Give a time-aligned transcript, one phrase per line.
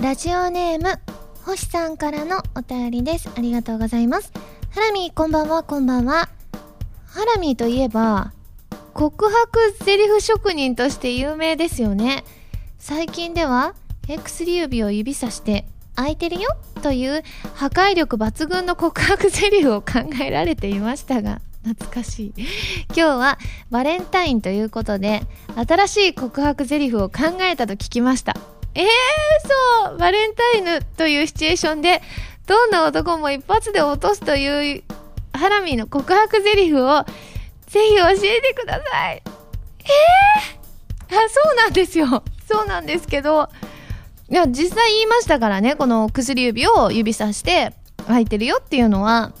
[0.00, 1.00] ラジオネーム
[1.44, 3.28] 星さんからのお便りです。
[3.36, 4.32] ありがとうございます。
[4.70, 6.28] ハラミーこんばんはこんばんは。
[7.04, 8.32] ハラミーといえば
[8.94, 12.24] 告白ゼリフ職人として有名ですよね。
[12.78, 13.74] 最近では
[14.08, 15.66] X 指を指さして
[15.96, 16.56] 空いてるよ？
[16.80, 17.24] という
[17.56, 22.32] 破壊力抜群の告白ゼリフを考えられていましたが懐かしい。
[22.90, 23.38] 今日は
[23.70, 25.22] バレンタインということで
[25.56, 28.36] 新しい告白ゼリフを考えたと聞きました。
[28.78, 28.84] えー、
[29.88, 32.00] そうバレンタインというシチュエーションで
[32.46, 34.84] どんな男も一発で落とすという
[35.32, 37.04] ハラミーの告白ゼリフを
[37.66, 39.16] ぜひ教えてください。
[39.16, 42.22] えー、あそうなんですよ。
[42.48, 43.48] そうなんですけど。
[44.30, 47.72] いや実際言いましたからねこの薬指を指さして
[48.06, 49.32] 開いてるよっていうのは。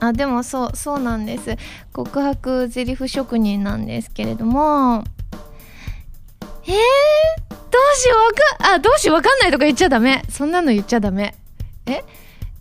[0.00, 1.56] あでもそうそうなんです。
[1.92, 5.04] 告白ゼリフ職人なんですけれども。
[6.66, 10.22] えー、どうしようわかあどうしようわかんないとか言っちゃダメ。
[10.30, 11.34] そんなの言っちゃダメ。
[11.86, 12.02] え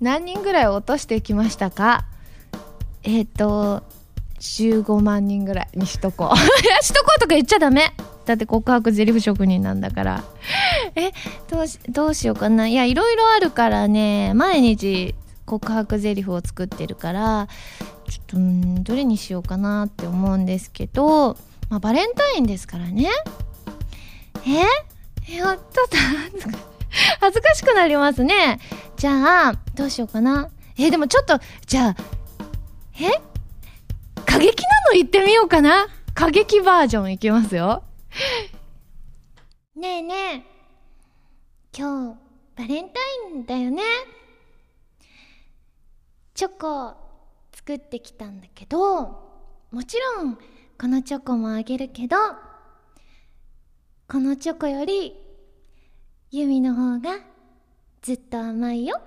[0.01, 2.05] 何人ぐらい落としてきましたか？
[3.03, 3.83] えっ、ー、と
[4.39, 6.35] 15万人ぐらいにしとこう。
[6.63, 7.93] いやしとこうとか言っちゃダメ。
[8.25, 10.23] だって告白ゼリフ職人なんだから。
[10.95, 11.11] え
[11.49, 12.67] どうしどうしようかな。
[12.67, 14.33] いやいろいろあるからね。
[14.33, 17.47] 毎日告白ゼリフを作ってるから
[18.09, 21.37] ちょっとんどれにしようかなって思うんですけど、
[21.69, 23.09] まあ、バレンタインですからね。
[24.45, 24.86] え？
[25.29, 25.63] えちょっと
[27.19, 28.59] 恥ずかしくなりますね。
[28.95, 30.49] じゃあどうしようかな。
[30.77, 31.95] えでもちょっとじゃあ
[32.99, 33.11] え？
[34.25, 35.87] 過激なの言ってみようかな。
[36.13, 37.83] 過激バージョンいきますよ。
[39.75, 40.43] ねえねえ。
[41.77, 42.17] 今日
[42.55, 43.83] バレンタインだよね。
[46.33, 46.95] チョコ
[47.53, 48.79] 作ってきたんだけど
[49.71, 50.37] もちろん
[50.79, 52.15] このチョコもあげるけど
[54.09, 55.13] このチョコより
[56.31, 57.19] ユミの方が
[58.01, 59.01] ずっと甘いよ。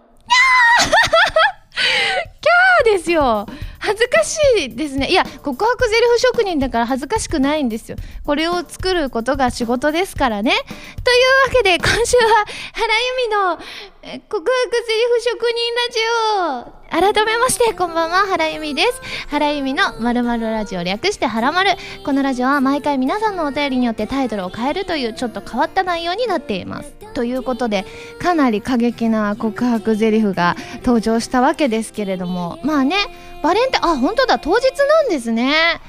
[2.84, 3.46] キャーですよ。
[3.80, 5.10] 恥ずかしいですね。
[5.10, 7.96] いや告白ゼリフ職人だから恥ずかしくないんですよ。
[8.24, 10.52] これを作ることが仕事ですからね。
[10.52, 12.44] というわけで今週は
[12.74, 19.00] 原由美の告白ゼリフ職人ラジオ改めましてこんばんは原由美です。
[19.28, 21.70] 原由美のまるまるラジオ略してはらまる
[22.04, 26.92] このラジオは毎回皆さんのお便りによってタイトルを変えるというちょっと変わった内容になっています。
[27.14, 27.86] ということで
[28.20, 30.54] かなり過激な告白ゼリフが
[30.84, 32.58] 登場したわけですけれども。
[32.62, 32.96] まあね
[33.42, 35.80] バレンタインあ本当だ当日なんですね。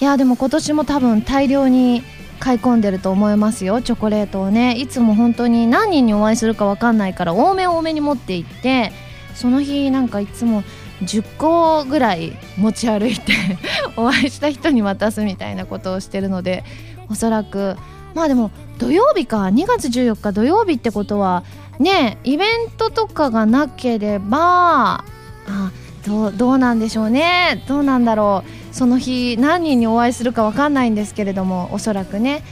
[0.00, 2.02] いやでも今年も多分大量に
[2.38, 3.82] 買い込んでると思いますよ。
[3.82, 4.76] チョコレートをね。
[4.76, 8.92] いつも本当に何人にお会いするか分かんないから多め多めに持って行って
[9.34, 10.62] その日なんかいつも
[11.02, 13.32] 10個ぐらい持ち歩いて
[13.96, 16.64] お会いした人に渡すみたいなことをしてるので
[17.08, 17.76] おそらく
[18.14, 21.42] まあでも土曜日か2月14日土曜日ってことは
[21.78, 25.04] ねイベントとかがなければ
[25.48, 25.70] あ
[26.06, 27.62] どうどうなんでしょうね。
[27.68, 28.74] どうなんだろう。
[28.74, 32.42] その日何人にお会いするか分かんないんですけれどもおそらくね。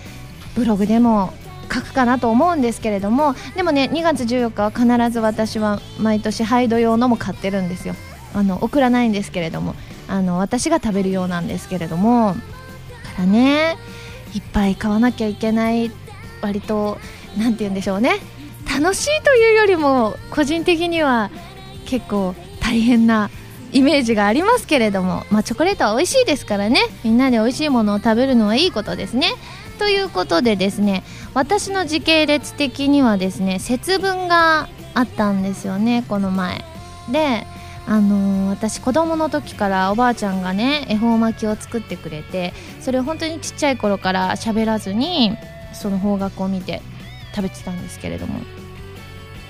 [0.55, 1.33] ブログでも
[1.73, 7.95] 書くかなと思うんですけれどもでもね2月14日は必ず私は毎年ハイド用のも買ってるんですよ。
[8.35, 9.75] あの送らないんですけれども
[10.07, 12.35] あの私が食べるようなんですけれども。
[13.19, 13.77] からね
[14.35, 15.91] いっぱい買わなきゃいけない
[16.43, 16.99] 割と
[17.37, 18.17] 何て言うんでしょうね。
[18.71, 21.31] 楽しいというよりも個人的には
[21.87, 23.31] 結構大変な
[23.73, 26.81] イメージがありますけれども、まあ、チョコレートは美味しいですからね。
[27.05, 29.35] みんなで美味しいものを食べるのはいいことですね。
[29.79, 36.65] ということでですね私の時系列的にはですね節分があったんですよねこの前。
[37.11, 37.47] で
[37.87, 45.39] あのー、私子供の時からおばあちゃんがね恵方巻きを作ってくれてそれを本当にちっちゃい頃から喋らずに
[45.73, 46.83] その方角を見て
[47.35, 48.41] 食べてたんですけれども。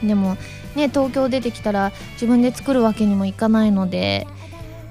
[0.03, 0.37] でも
[0.79, 4.27] ね東京出てきたら自分で作るわけにもいかないので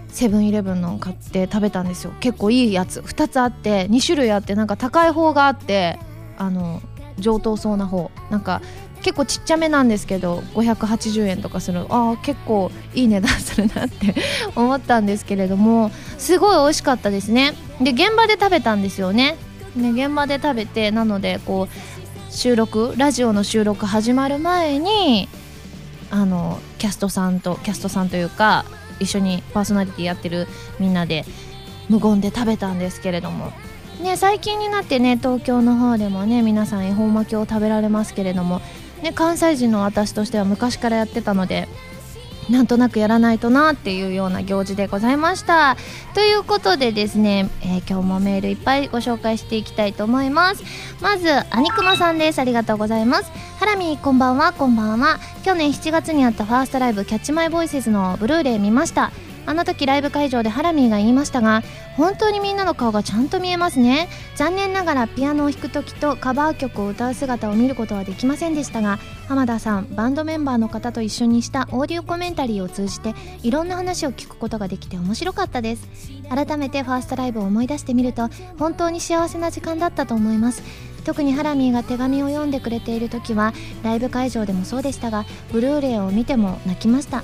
[0.09, 2.13] セブンイレブンの買って食べたんですよ。
[2.19, 3.01] 結構いいやつ。
[3.01, 5.99] 2つあって2種類あってなんか高い方があって
[6.37, 6.81] あの
[7.19, 8.11] 上等そうな方。
[8.29, 8.61] なんか
[9.03, 11.85] 結構ちっちゃめなんですけど580円とかする。
[11.89, 14.15] ああ結構いい値段するなって
[14.55, 17.53] 思ったんですけれどもすごい美味しかったですね。
[17.79, 19.35] で現場で食べたんですよね。
[19.75, 25.29] ね現場で食べてなのでこう収録ラジオの収録始まる前に
[26.09, 28.65] あのキャストさんとキャストさんというか
[28.99, 30.47] 一緒にパーソナリティやってる
[30.79, 31.25] みんなで
[31.89, 33.51] 無言で食べたんですけれども。
[34.01, 38.61] ね最近になってね東京の方でもね皆さん恵方巻きを食べられますけれども。
[39.01, 41.67] ね関西人の私としては昔からやってたので
[42.49, 45.77] なんとなくやらないとなっていうような行事でございました。
[46.13, 50.63] ということでですね、えー、今日もメールいっぱいご紹介していきたいと思います。
[51.01, 52.39] まずアニクマさんです。
[52.39, 53.31] ありがとうございます。
[53.59, 54.53] ハラミこんばんは。
[54.53, 55.19] こんばんは。
[55.43, 59.11] 去年7月にあったファーストライブキャッチマイボイスのブルーレイ見ました。
[59.47, 61.63] あの時ライブ会場でハラミーが言いましたが
[61.95, 64.09] 本当にみんなの顔がちゃんと見えますね。
[64.35, 75.87] 残念ながらピアノを弾く時とカバー曲を歌う姿を見ることはできませんでしたが浜田さんバンドメンバーの方と一緒にしたオーディオコメンタリーを通じていろんな話を聞くことができて面白かったです。
[76.29, 78.29] 改めてファーストライブを思い出してみると
[78.59, 80.61] 本当に幸せな時間だったと思います。
[81.05, 87.23] 特にハラミーが手紙を読んでくれている時はライブ会場でもそうでしたがブルーレイを見ても泣きました。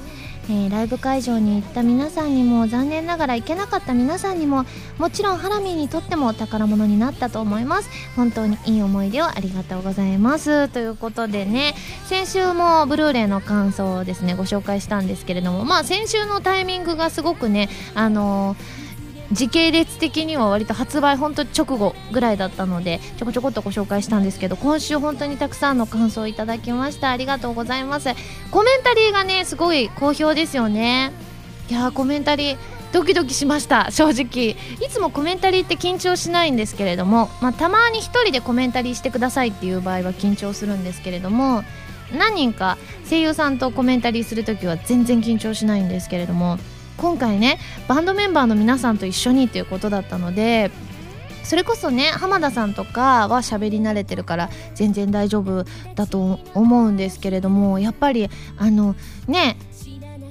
[0.49, 4.65] えー、ライブ会場に行った皆さんにも残念ながら行けなかった皆さんにも
[4.97, 7.89] もちろんハラミーにとっても宝物になったと思います。
[8.15, 10.67] 本当にいい思い出をありがとうございます。
[10.69, 11.75] ということでね
[12.05, 18.82] 先週もブルーレイの感想をですねご紹介したんですけれどもまあ先週のタイミングがすごくねあのー
[19.31, 27.09] 時系列的には割と発売本当直後ぐらいだったのでちょこちょこっとご紹介したんですけど今週本当にたくさんの感想をいただきました。
[27.11, 28.09] ありがとうございます。
[28.51, 31.11] コメンタリーがねすごい好評ですよね。
[31.69, 32.57] いやコメンタリー
[32.91, 34.49] ドキドキしました正直。
[34.49, 41.63] いつもコメンタリーって緊張しないんですけれども、まあ、たまに1人でコメンタリーしてくださいっていう場合は緊張するんですけれども
[42.15, 42.77] 何人か
[43.09, 46.59] 声優さんとコメンタリーする時は全然緊張しないんですけれども
[47.03, 47.59] 今回ね
[47.89, 50.71] バンドメンバーの皆さんと一緒にということだったので
[51.43, 55.65] それこそね浜田さんとかは喋り慣れてるから全然大丈夫
[55.95, 58.95] だと思うんですけれどもやっぱりあの
[59.27, 59.57] ね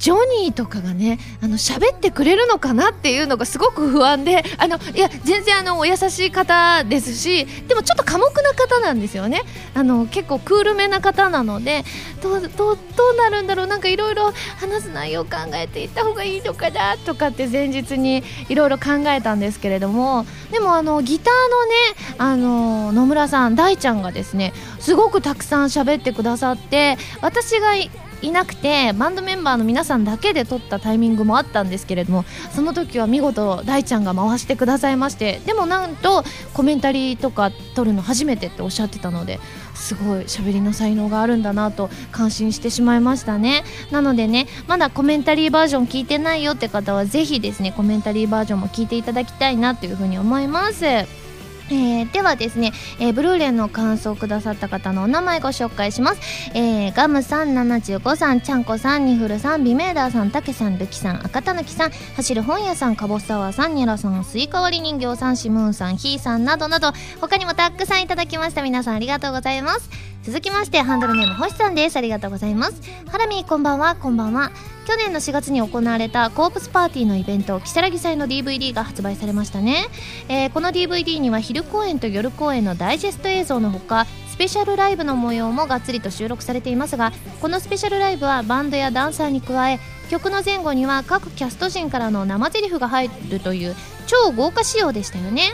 [0.03, 9.43] ジョニーとかがねあの喋ってくれるのかなっていうのがすごく不安であのいや全然あのお優しい方ですしでもちょっと寡黙な方なんですよね。
[9.75, 11.85] あの結構クールめな方なので
[12.21, 13.67] どうどうなるんだろう。
[13.69, 20.27] なんかいろいろ話す内容を考えていった方がいいのかなとかって前日にいろいろ考えたんですけれども。
[20.51, 21.73] でもあのギターのね
[22.19, 27.75] あの野村さん大ちゃんがですねすごくたくさん喋ってくださって私が
[28.23, 32.25] いなくてバンドメンバーの皆さんだけで撮ったタイミングもあったんですけれども
[32.55, 36.23] その時は見事大ちゃんが回してくださいましてでもなんと
[36.55, 39.41] コメンタリーとか撮るの初めてっておっしゃってたので
[39.75, 43.65] すごい喋りの才能があるんだなと感心してしまいましたね。
[43.91, 51.22] なのでねまだコメンタリーバージョン聞いてないよって方はぜひですねコメンタリーバージョンも聞いていただきたいなというふうに思います。
[51.71, 56.21] えー、ではですね、えー、ブルーレイの感想をくださった方のお名前ご紹介します、
[56.55, 68.63] えー、ガムさん75さんちゃんこさんニフルさんビメーダーさんたけさんルキさん赤たぬきさん走る本屋さんかぼすサワーさんニャラさんスイカ割り人形さんシムーンさんヒーさんなどなど他にもたくさんいただきました。
[68.63, 69.89] 皆さんありがとうございます。
[70.23, 71.97] 続きましてハンドルネーム星さんです。
[71.97, 72.81] ありがとうございます。
[73.09, 73.97] ハラミーこんばんは。
[73.97, 74.51] こんばんは。
[74.87, 79.87] 去年の4月に行われたコープスパーティーのイベント「如月祭」の DVD が発売されましたね、
[80.29, 89.79] えー、この DVD には昼公演と夜公演のダイジェスト映像のほかスペシャルライブの模様もがっつりと収録されていますがこのスペシャルライブはバンドやダンサーに加え
[90.11, 93.77] 曲の前後には各キャスト陣からの生台詞が入るという
[94.07, 95.53] 超豪華仕様でしたよね。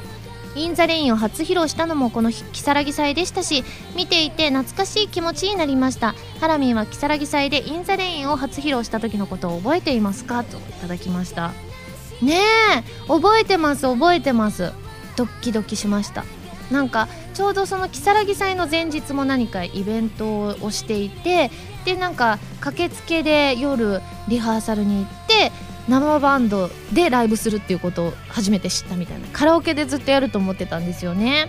[0.59, 3.65] In the Rain を初披露したのもこの如月祭でしたし
[3.97, 6.15] 見ていて懐かしい気持ちになりました。
[6.41, 10.45] ハラミーは如月祭で In the Rain を初披露した時のことを覚えていますか？
[10.45, 11.53] といただきました。
[12.21, 12.41] ね
[12.77, 14.73] え覚えてます覚えてます。
[15.17, 16.25] ドッキドキしました。
[16.71, 21.51] なんかちょうどその如月祭の前日も何かイベントをしていて
[21.85, 25.51] でなんか駆けつけで夜リハーサルに行って
[25.89, 29.27] 生バンドでライブするっていうことを初めて知ったみたいな。
[29.33, 31.49] カラオケでずっとやると思ってたんですよね。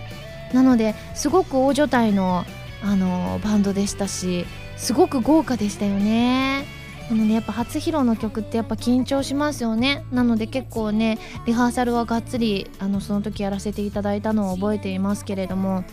[0.54, 2.44] なのですごく大所帯の
[2.82, 4.46] あのバンドでしたし
[4.78, 6.64] すごく豪華でしたよね。
[7.10, 10.04] なのでやっぱ初披露の曲ってやっぱ緊張しますよね。
[10.10, 15.84] なので結構ねリハーサルはがっつりあのその時やらせていただいたのを覚えていますけれども。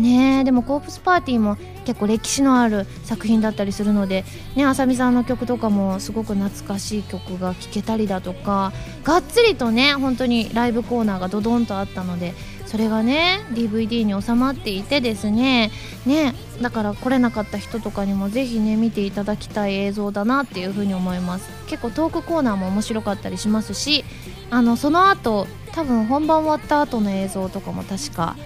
[0.00, 4.24] ねでもコープスパーティーも結構歴史のある作品だったりするので
[4.56, 8.72] ねあさみさんの曲とかもすごく懐かしい曲が聴けたりだとか
[9.04, 12.34] がっつりとね本当にライブコーナーがドドンとあったので
[12.66, 15.72] それがね DVD に収まっていてですね
[16.06, 21.50] ねだから来れなかった人とかにもぜひね見ていただきたい映像だなっていうふうに思います。
[21.66, 24.04] 結構トークコーナーも面白かったりしますし
[24.50, 28.36] あのその後多分本番終わった後の映像とかも確か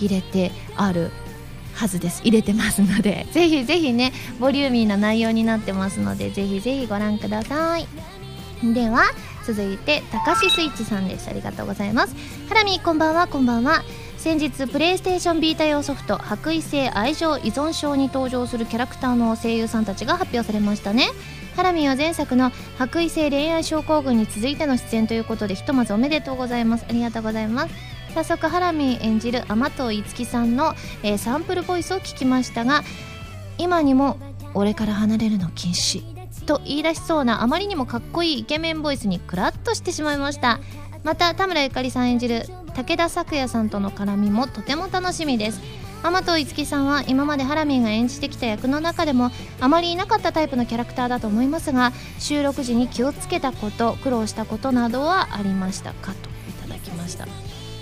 [0.00, 1.10] 入れてある
[1.74, 2.20] はずです。
[2.22, 3.26] 入れてますので。
[3.32, 7.86] ぜひぜひねボリューミーな内容になってますのでぜひぜひご覧ください。
[8.62, 9.04] では
[9.46, 11.28] 続いてたかしスイッチさんです。
[11.28, 12.14] ありがとうございます。
[12.48, 13.26] ハラミこんばんは。
[13.26, 13.82] こんばんは。
[14.18, 21.06] 先日プレイステーションビータ用ソフト「白衣性愛情依存症」に登場するキャラクターの声優さんたちが発表されましたね。
[21.56, 26.84] ハラミは前作の白衣性恋愛症候群に続いての出演ということでひとまずおめでとうございます。
[26.86, 27.89] ありがとうございます。
[28.14, 32.82] 早速ハラミ演じる天藤樹さんの、えー、サンプルボイスを聞きましたが
[33.56, 34.18] 今にも
[34.54, 36.02] 俺から離れるの禁止
[36.44, 40.58] と言い出しそうなあまりにもかっこいいイケメンボイスにクラッとしてしまいました。
[41.04, 45.60] また田村ゆかりさん演じる武田咲也さんとの絡みもとても楽しみです。
[46.02, 56.14] 天藤樹さんは今までハラミーが演じてきた役の中でもあまりいなかったタイプのキャラクターだと思いますが収録時に気をつけたこと苦労したことなどはありましたか？
[56.14, 57.26] といただきました。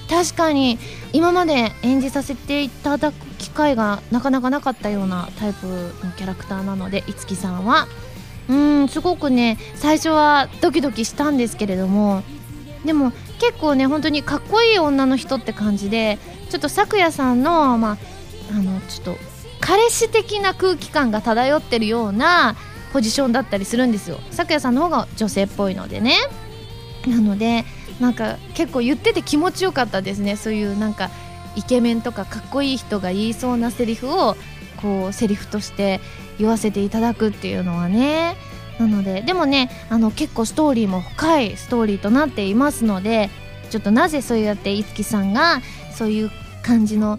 [0.08, 0.78] 確かに
[1.12, 7.86] 今まで演じさせていただく機会がなかなかなかったようなタイプのキャラクターなので樹さんは。
[8.48, 12.22] うんすごくね最初はドキドキしたんですけれども。
[12.84, 17.98] でも結構ね本当にかっこいい女の人って感じでちょっと咲夜さんのまあ
[18.52, 19.18] あのちょっと
[19.60, 22.56] 彼氏的な空気感が漂ってるような
[22.92, 24.18] ポジションだったりするんですよ。
[24.30, 26.14] 咲夜さんの方が女性っぽいのでね。
[27.06, 27.64] なので
[28.00, 30.36] なんか結構言ってて気持ちよかったですね。
[30.36, 31.10] そういうなんか
[31.56, 34.36] イケメンとかかっこいい人が言いそうなセリフを
[34.80, 36.00] こうセリフとして
[36.38, 38.36] 言わせていただくっていうのはね。
[38.78, 43.28] なのででもねあの結構ストーリーも深いストーリーとなっていますので
[43.70, 45.60] ちょっとなぜそうやっていつきさんが
[45.92, 46.30] そういう
[46.62, 47.18] 感じの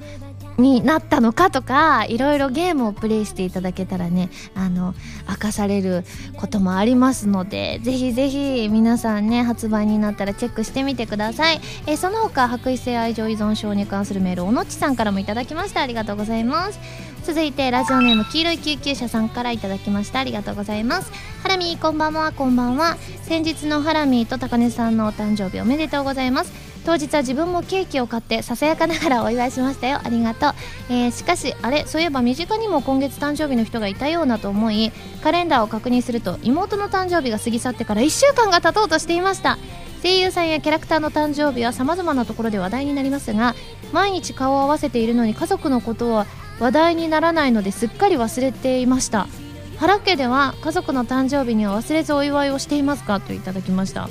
[0.60, 4.94] になったのかとかいろいろゲームをプレイしていただけたらねあの
[5.28, 6.04] 明かされる
[6.38, 15.82] こともありますのでぜひぜひ皆さんね発売になったらチェックしてみてください、え、その他白衣性愛情依存症に関するメールおのちさんからもいただきました。
[15.82, 16.80] ありがとうございます。
[17.30, 20.18] 続いてラジオネーム黄色い救急車さんからいただきました。
[20.18, 21.12] ありがとうございます。
[21.44, 22.98] ハラミーこんばんはこんばんは。
[23.22, 26.52] 先日のハラミーと高根さんのお誕生日おめでとうございます。
[26.88, 30.00] 当日は自分もケーキを買ってささやかながらお祝いしましたよ。
[30.04, 30.54] ありがとう、
[30.90, 39.60] えー、しかしあれそういえば身近にも今月誕生日の人がいたようなと思いカレンダーを確認すると妹の誕生日が過ぎ去ってから1週間が経とうとしていました。
[40.02, 43.54] 声優さんやキャラクターの誕生日はさまざまなところで話題になりますが
[43.92, 46.26] 毎日顔を合わせているのに家族のことは
[46.60, 49.28] 話題にならないのですっかり忘れていました。
[49.78, 54.10] 原家では家族の誕生日には忘れずお祝いをしていますかといただきました。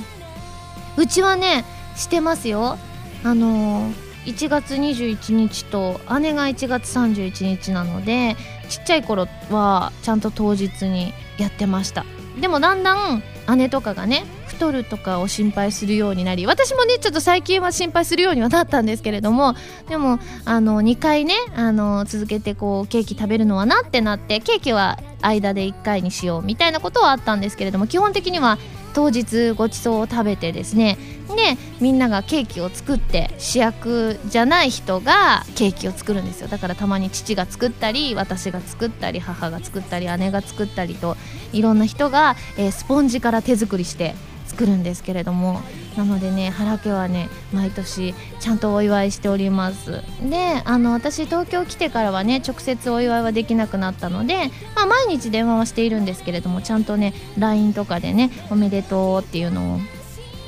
[0.96, 1.64] うちはね
[1.94, 2.78] してますよ。
[3.22, 3.94] あのー、
[4.26, 8.36] 1月21日と姉が1月31日なので
[8.68, 12.06] ちっちゃい頃はちゃんと当日にやってました。
[12.40, 13.22] でもだんだん
[13.56, 19.54] 姉とかがね太るとかを心配するようになり私もねちょっと最近は心配するようにはなったんですけれども
[19.88, 28.58] でもあの2回ねあの続けてこうケーキ食べるのはなってなってケーキは間で1回にしようみたいなことはあったんですけれども基本的には
[28.94, 30.98] 当日ごちそうを食べてですね。
[31.28, 36.48] でみんながケーキを作って主役じゃない人がケーキを作るんですよ。
[36.48, 41.16] だからたまに父が作ったり私が作ったり母が作ったり姉が作ったりと
[41.52, 44.14] いろんな人が、えー、スポンジから手作りして
[44.58, 45.60] 作るんですけれども
[45.96, 50.02] なのでね原家はね毎年ちゃんとお祝いしております。
[50.28, 59.78] であの私東京来てからはね直接お祝いはできなくなったので、まあ、毎日電話はしているんですけれどもちゃんとね LINE とかでねおめでとうっていうのを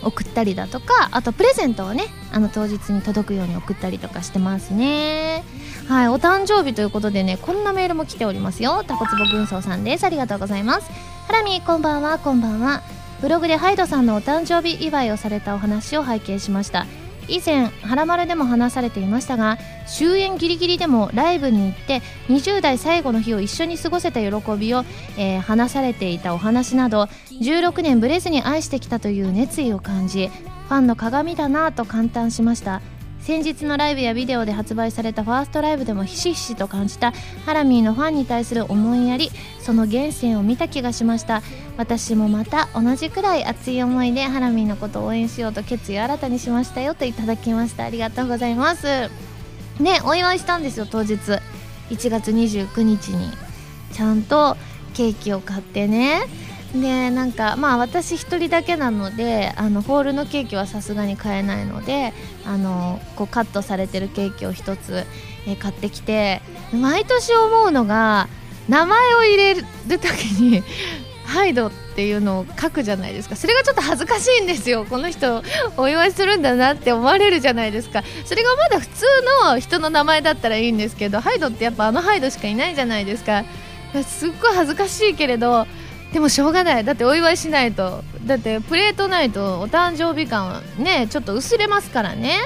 [0.02, 5.44] 送ったりだとかあとプレゼントをねあの当日に届くように送ったりとかしてますね。
[5.88, 8.82] はいお誕生日ということでねこんなメールも来ておりますよ。
[8.84, 10.04] タコツボ軍曹さんです。
[10.04, 10.90] ありがとうございます。
[11.28, 12.82] ハラミこんばんはこんばんは。
[13.20, 16.86] ブログでハイドさんのお誕生日祝いをされたお話を拝見しました。
[17.28, 24.84] 以前「はらまる」でも話されていましたが終演ギリギリでもライブに行って20代最後の日を一緒に過ごせた喜びを、
[25.16, 27.08] えー、話されていたお話など
[27.40, 30.28] 16年ブレずに愛してきたという熱意を感じ
[30.68, 32.80] ファンの鏡だなぁと感嘆しました。
[33.20, 37.12] 先日のライブやビデオで発売されたファーストライブでもひしひしと感じた
[37.44, 41.42] ハラミーのファンに対する思いやりその源泉を見た気がしました。
[41.76, 47.84] 私もまた同じくらい熱い思いでハラミーのことを応援しようと決意を新たにしましたよといただきました。
[47.84, 48.86] ありがとうございます。
[49.78, 51.14] ねお祝いしたんですよ当日。
[51.14, 53.30] 1月29日に。
[53.92, 54.56] ちゃんと
[54.94, 56.22] ケーキを買ってね。
[56.74, 62.12] でなんかまあ私1人だけなのであのホールのケーキはさすがに買えないので
[62.46, 65.04] あのこうカットされてるケーキを1つ、
[65.46, 68.28] え買ってきて毎年思うのが
[68.68, 70.06] 名前を入れる時
[70.40, 70.62] に
[71.26, 73.36] ハイドっていうのを書くじゃないですか。
[73.36, 74.84] それがちょっと恥ずかしいんですよ。
[74.84, 75.44] この人
[75.76, 78.02] お祝いするんだなって思われるじゃないですか。
[78.24, 79.04] それがまだ普通
[79.44, 83.44] の人の名前だったらいいんですけどハイドってやっぱあのハイドしかいないじゃないですか。
[84.04, 85.68] すっごい恥ずかしいけれど
[86.12, 86.84] でもしょうがない。
[86.84, 88.02] だってお祝いしないと。
[88.26, 92.36] だってプレートないとお誕生日感はねちょっと薄れますからね。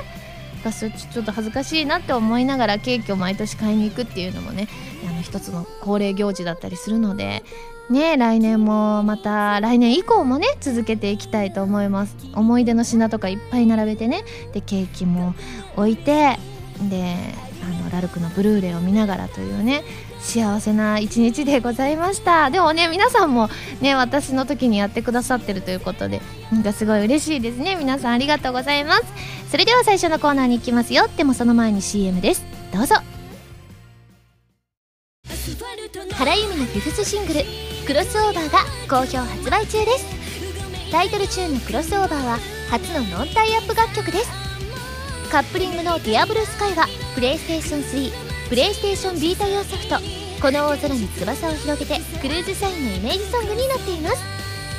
[0.64, 4.66] かするとちょっと恥ずかしいなって思いながらケーキを毎年買いに行くっていうのもね
[5.08, 7.44] あの一つの恒例行事だったりするので
[7.90, 12.16] ね来年もまた来年以降もね続けていきたいと思います。
[12.34, 14.24] 思い出の品とかいっぱい並べてね。
[14.52, 15.34] でケーキも
[15.76, 16.38] 置いて
[16.88, 17.16] で
[17.62, 19.82] あのラルクのブルーレイを見ながらというね
[20.24, 22.50] 幸せな一日でございました。
[22.50, 23.50] でもね皆さんも
[23.80, 27.76] ね私の時にやってくださってるということでなんかすごい嬉しいですね。
[27.76, 29.04] 皆さんありがとうございます。
[29.50, 31.06] それでは最初のコーナーに行きますよ。
[31.16, 32.42] でもその前に CM です。
[32.72, 32.96] どうぞ。
[36.14, 37.40] 原由美のフィフスシングル
[37.86, 40.06] 「クロスオーバー」が好評発売中です。
[40.90, 42.38] タイトルチューンの「クロスオーバー」は
[42.70, 44.30] 初のノンタイアップ楽曲です。
[45.30, 49.96] カップリングの「ディアブルスカイはプレイステーション3プレイステーションビータ用ソフト
[50.40, 54.22] 「この大空に翼を広げて」クルーズサインのイメージソングになっています。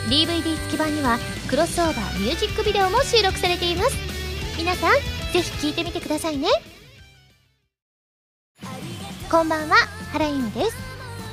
[0.07, 3.97] DVD 付き版にはクロスオーバーミュージックビデオも収録されています。
[4.57, 4.93] 皆さん
[5.33, 6.47] ぜひ聴いてみてくださいね。
[9.29, 9.75] こんばんは
[10.13, 10.77] 原由美です。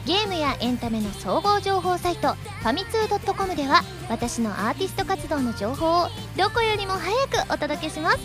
[0.04, 8.18] ゲームやエンタメの総合情報サイトファミツー .com では私のアーティスト活動の情報をどこよりも早くお届けします。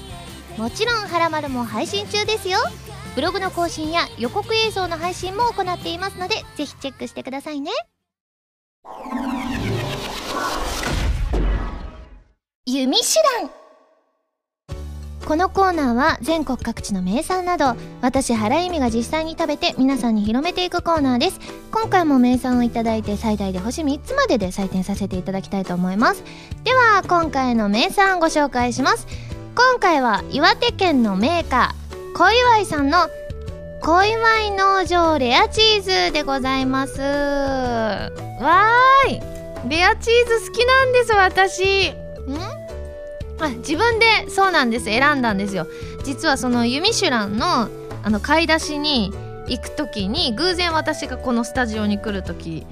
[0.57, 2.57] もちろん「はらまる」も配信中ですよ。
[3.17, 7.71] ブログの更新や予告映像の配信も行っていますのでぜひチェックしてくださいね。
[12.67, 13.05] 弓手
[13.41, 13.49] 段。
[15.25, 21.39] このコーナーは全国各地の名産など私原由美が実際に食べて皆さんに広めていくコーナーです。
[21.71, 26.23] 今回も名産をいただいて最大で星3つまでで採点させていただきたいと思います。
[26.63, 29.07] では今回の名産ご紹介します。
[29.55, 31.73] 今回は岩手県のメーカ
[32.17, 33.11] 小祝さんの
[33.79, 34.17] 小祝
[34.57, 36.99] 農場レアチーズでございます。
[36.99, 39.69] わーい。
[39.69, 41.89] レアチーズ好きなんです私。
[41.89, 41.93] ん？
[43.39, 44.85] あ自分でそうなんです。
[44.85, 45.67] 選んだんですよ。
[46.05, 47.69] 実はそのユミシュランの
[48.01, 49.13] あの買い出しに
[49.47, 52.65] 行く時に偶然私がこのスタジオに来る時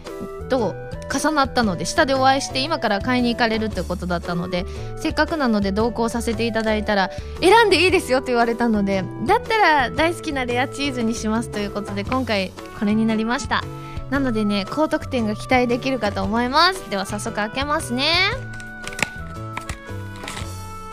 [0.49, 0.75] と
[1.13, 4.65] 重なったので下でお会いして今から買いに行かれるってことだったので
[4.97, 7.09] せっかくなので同行させていただいたら
[7.41, 13.63] 選んでいいですよって言われたのでだったら大好きなレアチーズにしますということで今回これになりました。
[14.09, 16.89] なのでね高得点が期待できるかと思います。
[16.89, 18.29] では早速開けますね。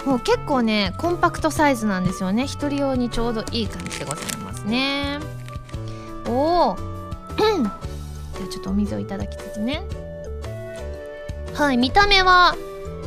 [0.07, 2.47] もう結構ねコンパクトサイズなんですよね。
[2.47, 5.42] 一人用にちょうどいい感じでございますね。
[6.33, 9.83] おおではちょっとお水をいただきつつね。
[11.55, 12.57] はい見た目は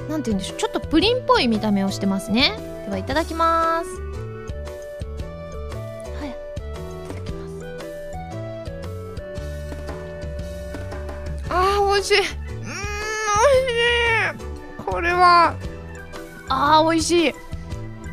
[0.07, 0.57] 何て言うんでしょう。
[0.57, 2.53] ちょっとプリンっぽい見た目をしてますね。
[2.85, 3.89] ではいただきます。
[3.89, 3.95] は
[6.25, 6.29] い。
[6.29, 6.33] い
[7.07, 7.65] ただきます。
[11.49, 12.19] あー美味しい。
[12.19, 12.33] うん美味
[13.71, 13.81] し
[14.79, 14.83] い。
[14.85, 15.55] これは。
[16.47, 17.33] あー美味しい。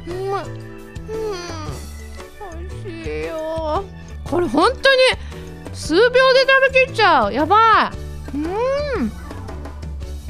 [0.09, 0.13] う
[0.59, 0.62] ん
[4.33, 4.81] これ本当に
[5.75, 7.35] 数秒で食べきっちゃう。
[7.35, 7.93] やば
[8.35, 8.37] い。
[8.39, 9.13] うん。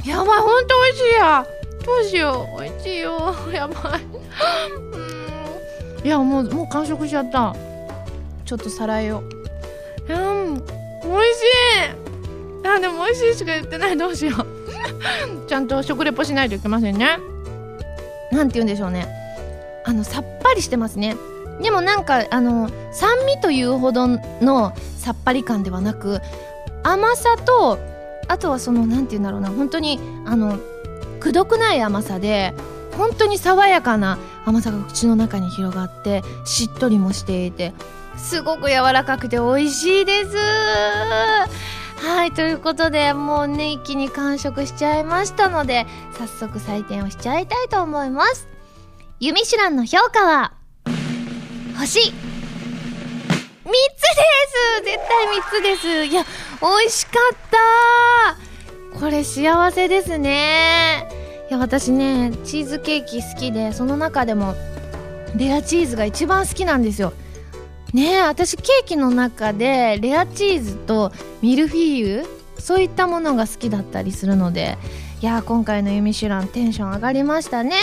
[0.05, 1.47] やばいほんと美味しいや。
[1.85, 2.61] どうしよう。
[2.61, 3.33] 美味しいよ。
[3.53, 4.01] やばい。
[6.01, 6.05] うん。
[6.05, 7.55] いやもうもう完食しちゃった。
[8.43, 9.23] ちょっとさらえよ
[10.09, 10.17] うう
[10.49, 10.55] ん。
[10.55, 11.43] 美味し
[12.65, 12.67] い。
[12.67, 13.95] あでも美味しいしか言ってない。
[13.95, 14.45] どうしよう。
[15.47, 17.19] ちゃんと食レポしないといけませんね。
[18.33, 19.07] なんて言うんでしょうね。
[19.85, 21.15] あのさっぱりしてますね。
[21.61, 26.19] でもなんかあの酸味というほどのさっぱり感ではなく
[26.83, 27.79] 甘さと
[28.27, 30.59] あとはその何て言うんだろうな本当にあの
[31.19, 32.53] くどくない甘さで
[32.97, 37.73] 本当に爽やかな甘さが口の中に広がってしっとりもしていて
[38.17, 40.37] すごく柔らかくて美味しいです。
[40.37, 45.87] はいということでもうね一気に完食しちゃいましたので
[46.17, 48.47] 早速採点をしちゃいたいと思います。
[49.19, 50.62] ユミシュランの評価は？
[51.77, 51.99] 星。
[51.99, 52.15] 3つで
[53.65, 54.83] す。
[54.83, 56.05] 絶対3つです。
[56.05, 56.23] いや
[56.61, 57.37] 美味しかっ
[58.93, 58.99] た。
[58.99, 61.07] これ幸せですね。
[61.49, 64.55] いや私ねチーズケーキ好きでその中でも
[65.35, 67.13] レアチーズが一番好きなんですよ。
[67.93, 72.25] ねえ私ケーキの中でレアチーズとミルフィーユ
[72.57, 74.77] そういったものが好きだったりするので
[75.23, 77.77] いや今回の「ユミシュラン」テンション上がりましたね。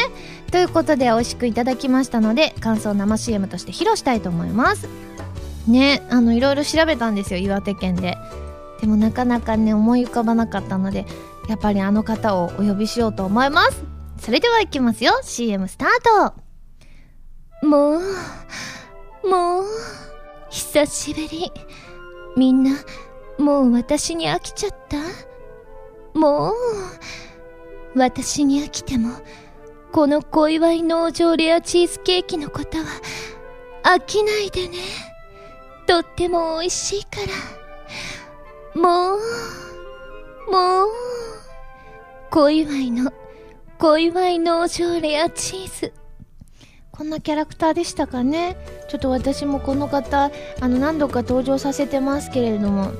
[0.52, 4.86] ということで美味しくいただきましたので感想生 CM として披露したいと思います。
[5.66, 8.18] ねあのいろいろ調べたんですよ岩手県で。
[8.82, 11.06] でもなかなかね思い浮かばなかったので
[11.48, 13.84] やっぱりあの方をお呼びしようと思います。
[14.18, 15.88] それではいきますよ CM スター
[17.62, 17.66] ト。
[17.66, 18.00] もう
[19.26, 19.64] もう
[20.50, 21.50] 久しぶり。
[22.36, 22.72] みんな
[23.38, 24.98] もう私に飽きちゃった？
[26.18, 26.54] もう
[27.94, 29.10] 私に飽きても
[29.92, 32.84] この小祝い農場レアチーズケーキのことは
[33.82, 34.76] 飽きないでね。
[35.86, 37.16] とっても美味しいか
[38.76, 38.80] ら。
[38.80, 39.18] もう、
[40.50, 40.88] もう、
[42.30, 43.12] 小祝いの、
[43.78, 45.92] 小祝い農場レアチーズ。
[46.92, 48.56] こんなキャラクターでしたかね。
[48.88, 52.92] ちょっと私もこの方、あの何度か登場させてますけれども、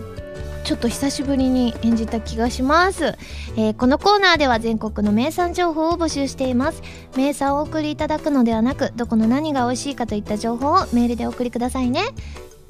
[0.70, 3.18] ちょっと久しぶりに演じた気がします、
[3.56, 6.80] えー、このコーナーでは全国の名産情報を募集しています。
[7.16, 12.02] 名産をお送りいただくのではなくどこの何が美味しいかといった情報をメールでお送りくださいね。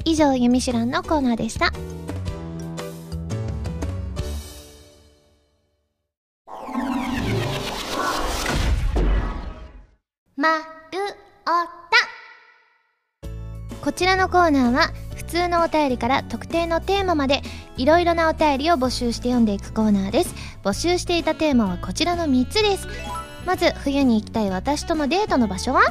[0.06, 1.72] 以上「ゆみしらん」のコーナーでした。
[10.36, 10.62] まる
[11.44, 11.79] おた
[13.82, 17.42] こちらのコーナーは普通のお便りから特定のテーマまで
[17.76, 20.34] いろいろなお便りを募集して読んでいくコーナーです。
[20.62, 22.86] 募集していたテーマはこちらの3つです。
[23.46, 25.82] まず冬に行きたい私とのデートの場所は？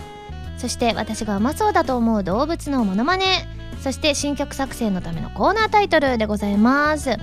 [0.57, 3.47] そして私がうまそうだと思う動物のモノマネ。
[3.81, 7.17] そして新曲作成のためのコーナータイトルでございます。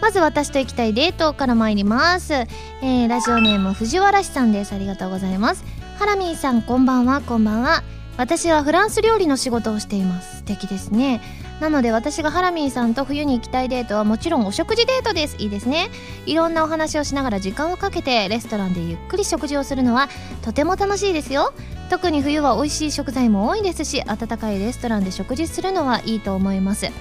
[0.00, 4.72] まず私と行きたいデートから参ります、えー、ラジオネーム藤原さんです。
[4.72, 5.62] ありがとうございます。
[5.98, 7.20] ハラミーさんこんばんは。
[7.20, 7.82] こんばんは。
[8.20, 10.40] 私はフランス料理の仕事をしています。
[10.40, 11.22] 素敵ですね。
[11.58, 15.36] なので私がハラミーさんと冬に行きたいデートはもちろんお食事デートです。
[15.38, 15.88] いいですね。
[16.26, 20.10] いろんなお話をしながら時間をかけてレストランでゆっくり食事をするのは
[20.42, 21.54] とても楽しいですよ。
[21.88, 26.92] 特に冬は美味しい食材も多いですし温かいレストランで食事するのはいいと思います。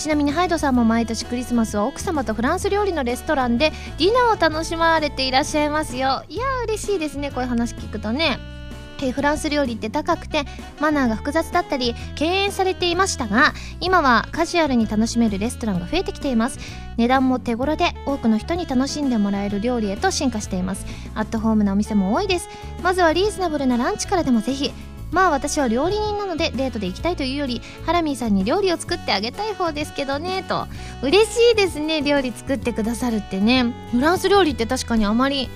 [0.00, 6.24] ちなみにハイドさんも毎年クリスマスは奥様とフランス料理のレストランでディナーを楽しまれていらっしゃいますよ。
[6.28, 8.55] いやー嬉しいですねこういう話聞くとね。
[9.04, 10.44] えフランス料理って高くて
[10.80, 16.58] マナーが複雑だったり敬遠されていましたが今はカジュアルに楽しめるレストランが増えてきています。
[16.96, 20.86] 値段も手頃で多くの人に楽しんでもらえる料理へと進化しています。
[21.14, 22.48] アットホームなお店も多いです。
[22.82, 24.72] まずはリーズナブルなランチからでもぜひ。
[25.12, 30.66] まあ私は料理人なのでデートで行きたいというよりハラミーさんに料理を作ってあげたい方ですけどねと。
[31.02, 33.72] 嬉しいですね料理作ってくださるってね。
[33.92, 35.48] フランス料理って確かにあまり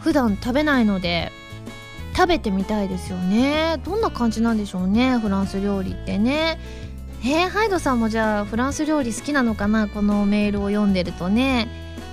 [0.00, 1.32] 普段食べないので。
[2.16, 3.80] 食べてみたいですよね。
[3.84, 6.58] どんな感じなんでしょうねフランス料理ってね。
[7.22, 11.68] えー、ハイドさんもじゃあフランス料理好きなのかなこのメールを読んでるとね。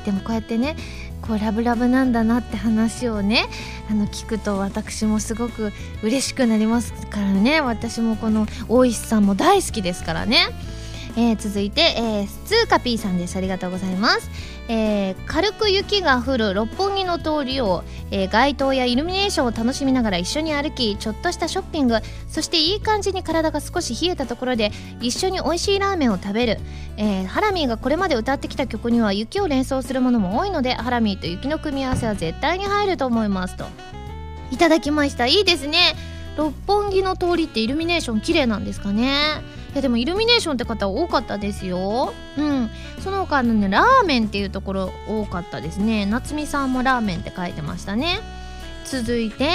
[0.05, 0.75] でもこうやってね
[1.21, 3.45] こうラブラブなんだなって話をね
[3.89, 7.61] あの聞くと私もすごく嬉しくなりますからね。
[7.61, 10.47] 私もこの大石さんも大好きですからね、
[11.17, 13.35] えー、続いて、えー、スーカピーさんです。
[13.35, 14.29] ありがとうございます。
[14.67, 21.95] えー、軽く雪が降る六本木の通りを、えー、街灯やイルミネーションを楽しみながら一緒に歩きちょっとしたショッピング
[22.29, 24.71] そしていい感じに体が少し冷えたところで
[25.01, 26.59] 一緒に美味しいラーメンを食べる、
[26.95, 33.65] えー、ハラミーがこれまで歌ってきた曲には雪を連想するものも多いのでハラミーと雪の組み合わせは絶対に入ると思いますと。
[34.51, 35.27] いただきました。
[35.27, 35.95] いいですね。
[36.37, 39.15] 六本木の通りってイルミネーション綺麗なんですかね。
[39.73, 42.13] いやでもイルミネーションって方多かったですよ。
[42.37, 42.69] うん。
[42.99, 46.05] その他のねラーメンっていうところ多かったですね。
[46.05, 48.19] 夏美さんもラーメンって書いてましたね。
[48.85, 49.49] 続いて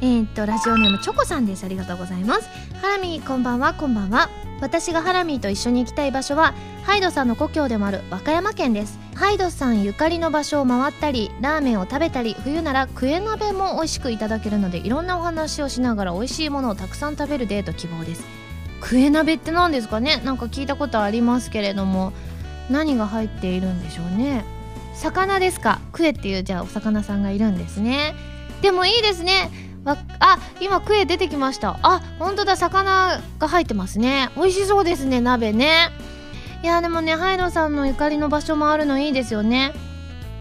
[0.00, 1.64] えー、っとラジオネームチョコさんです。
[1.64, 2.48] ありがとうございます。
[2.80, 4.30] ハラミーこんばんはこんばんは。
[4.62, 8.98] 私がハラミーと一緒に行きたい場所はハイドさんの故郷でもある和歌山県です。
[9.14, 18.39] ハイドさんゆかりの場所を回ったりラーメンを食べたり冬ならクエ鍋も美味しくいただけるのでいろんなお話をしながら美味しいものをたくさん食べるデート希望です。
[18.80, 20.20] クエ鍋って何ですかね？
[20.24, 22.12] なんか聞いたことありますけれども。
[22.70, 24.44] 何が入っているんでしょうね？
[24.94, 25.80] 魚ですか？
[25.92, 28.14] クエっていうじゃあお魚さんがいるんですね。
[28.62, 29.50] でもいいですね。
[29.82, 31.80] わあ今クエ出てきました。
[31.82, 32.56] あ本当だ。
[32.56, 34.30] 魚が入ってますね。
[34.36, 35.90] 美味しそうですね鍋ね。
[36.62, 39.72] いやでもねハイドさんのゆかりの場所もあるのいいですよね。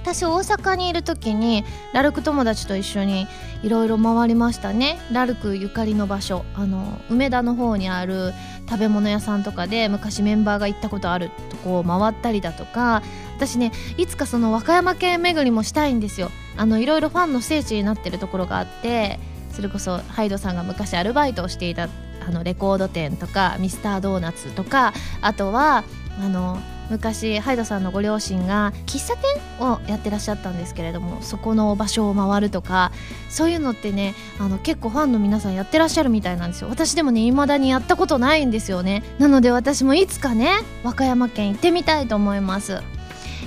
[0.04, 3.28] 私大阪にいる時にラルク友達と一緒に
[3.64, 4.98] いろいろ回りましたね。
[5.12, 8.34] ラルクゆかりの場所あの梅田の方にある
[8.70, 13.02] 食べ物屋さんとかで昔メンバーが行ったことあるとこを回ったりだとか。
[13.40, 16.30] 私ねいつかその和歌山県巡りもしたいんですよ。
[16.58, 19.18] あのいろいろファンの聖地になってるところがあって
[19.54, 21.88] それこそハイドさんが昔アルバイトをしていた
[22.28, 25.86] あのレコード店とかミスタードーナツとかあとは
[26.22, 32.92] あの昔ハイドさんのご両親が喫茶店をやってらっしゃったんですけれどもそこの場所を回るとか
[33.30, 36.70] そういうのってねあの結構ファンの皆さんやってらっしゃるみたいなんですよ。
[36.70, 39.04] 私でもね未だにやったことないんですよね。
[39.20, 40.52] なので私もいつかね
[40.84, 42.82] 和歌山県行ってみたいと思います。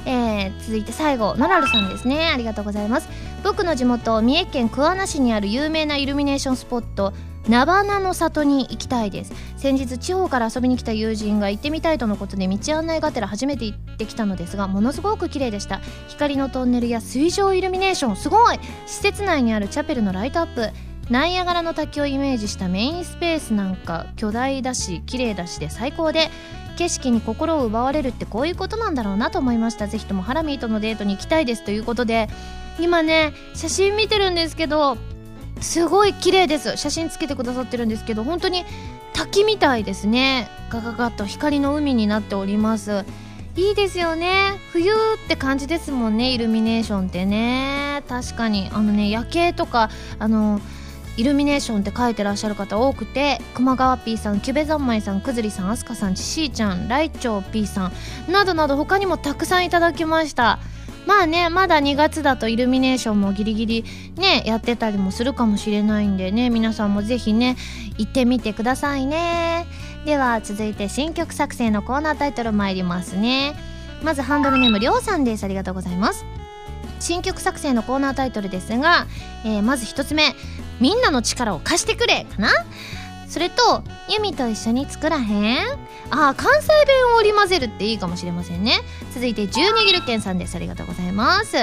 [0.04, 2.30] えー、続いて最後ノラルさんですね。
[2.32, 3.08] ありがとうございます。
[3.44, 7.12] 僕の地元三重県桑名市にある有名なイルミネーションスポット
[7.48, 9.32] 菜花の里に行きたいです。
[9.56, 15.80] 先日地方から遊びに来た友人が行ってみたいとのことで道案内がてら初めて行っってきたのですがものすごく綺麗でした。
[16.08, 18.58] 光のトンネルや水上イルミネーションすごい。
[18.86, 20.70] 施設内にあるチャペルのライトアップ。
[21.10, 26.30] ナイアガラの滝をイメージしたメインスペースなんか巨大だし綺麗だしで最高で
[26.76, 29.88] 景色に心を奪われるってこういうことなんだろうなと思いました。
[29.88, 32.28] ぜひともハラミーとのデートに行きたいですということで
[32.78, 34.96] 今ね写真見てるんですけど
[35.62, 36.76] すごい綺麗です。
[36.76, 38.64] 写真つけてくださってるんですけど本当に
[39.12, 40.48] 滝みたいですね。
[40.70, 43.04] ガガガッと光の海になっております。
[43.56, 44.58] いいですよね。
[44.72, 44.96] 冬っ
[45.28, 48.02] て感じですもんねイルミネーションってね。
[48.08, 48.70] 確かに。
[48.72, 50.60] あのね夜景とかあの
[51.18, 57.92] イルミネーションって書いてらっしゃる方多くて熊川 P さんキュベ三昧さんくずりさんあすかさんちしーちゃんライチョウ P さ
[58.28, 60.58] んなどなど他にもたくさんいただきました。
[61.06, 63.84] まあねまだ2月だとイルミネーションもギリギリ
[64.16, 67.56] ねやってたりもするかもしれないんでね皆さんもぜひね
[67.98, 69.66] 行ってみてくださいね。
[70.04, 73.54] では続いて新曲作成のコーナータイトル参りますね。
[74.02, 75.44] まずハンドルネームりょうさんです。
[75.44, 76.24] ありがとうございます。
[76.98, 79.06] 新曲作成のコーナータイトルですが、
[79.44, 80.34] えー、まず1つ目
[80.80, 82.48] 「みんなの力を貸してくれ」かな？
[83.32, 85.22] それと「ユミと一緒に作らへ
[85.64, 85.78] ん?」
[86.10, 88.82] ああ関西弁を織り交ぜるっていいかもしれませんね。
[89.14, 90.54] 続いて十二ギルケンさんです。
[90.54, 91.56] ありがとうございます。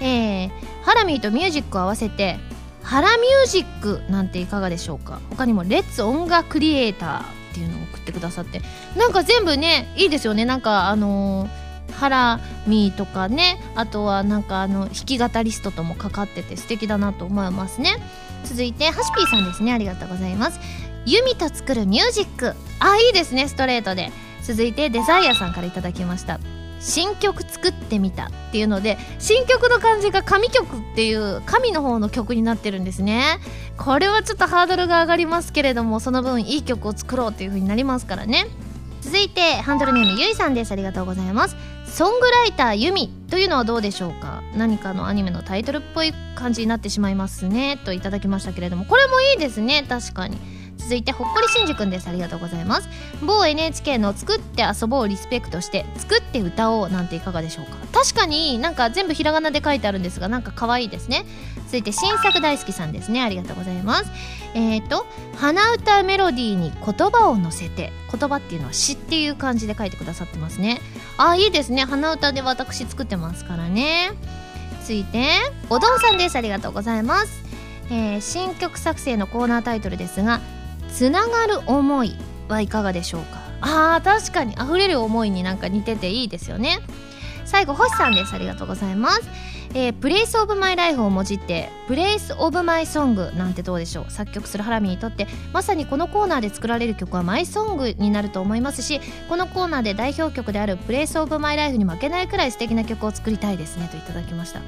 [0.00, 0.50] えー、
[0.84, 2.38] ハラミーとミュージックを合わせて
[2.84, 5.18] ハラミュージックなんていかがでしょうか？
[5.30, 8.62] 他にもレッツ音楽クリエイターっていうのを送ってくださって。
[8.96, 10.44] なんか全部ねいいですよね。
[10.44, 13.60] なんかあのーハラミーとかね。
[13.74, 17.96] あとはなんかあの弾き語りストともかかってて素敵だなと思いますね。
[18.44, 19.72] 続いてハシピーさんですね。
[19.72, 20.60] ありがとうございます。
[21.06, 22.54] ユミと作るミュージック。
[22.80, 24.10] あいいですねストレートで。
[24.42, 26.40] 続いてデザイアさんから頂きました。
[26.80, 28.26] 新曲作ってみた。
[28.26, 33.40] っていうので新曲の感じが神曲っていう神の方の曲になってるんですね。
[33.76, 38.46] これはちょっとハードルが上がりますけれどもその分いい曲を作ろうっていう風になりますからね。
[39.00, 40.72] 続いてハンドルネームゆいさんです。
[40.72, 41.56] ありがとうございます。
[41.86, 44.42] ソングライターユミというのはどうでしょうか？
[44.56, 47.78] 何かのアニメのタイトルっぽい感じになってしまいますね。
[47.84, 48.84] といただきましたけれども。
[48.84, 49.84] これもいいですね。
[49.88, 50.38] 確かに。
[50.78, 52.08] 続いてほっこりしんじくんです。
[52.08, 52.88] ありがとうございます。
[53.22, 57.76] 某 NHK の作って遊ぼうリスペクトして作って歌おうなんていかがでしょうか？
[57.92, 61.26] 確かになんか全部ひらがなで書いてあるんですがなんか可愛いですね。
[61.66, 63.22] 続いて新作大好きさんですね。
[63.22, 64.10] ありがとうございます。
[64.54, 65.04] えっ、ー、と
[65.36, 70.80] 鼻歌メロディーに言葉を乗せて言葉っていうのは詩っていう感じで書いてくださってますね。
[71.18, 71.84] あいいですね。
[71.84, 74.12] 鼻歌で私作ってますからね。
[74.82, 75.28] 続いて
[75.68, 76.36] おどんさんです。
[76.36, 77.42] ありがとうございます。
[77.90, 80.40] えー、新曲作成のコーナータイトルですが
[80.92, 82.16] つながる思い
[82.48, 83.38] はいかがでしょうか？
[83.60, 84.54] あー確かに。
[84.54, 86.78] 溢れる思いになんか似てていいですよね。
[87.44, 88.34] 最後星さんです。
[88.34, 89.22] ありがとうございます。
[89.74, 94.10] えー、 Place of my life をもじって Place of my song なんてどうでしょう？
[94.10, 98.98] 作曲するハラミにとってまさにこのコーナーで作られる曲は my song になると思いますし
[99.28, 104.62] このコーナーで代表曲である Place of my life に負けないくらい素敵な曲を作りたいですねといただきました。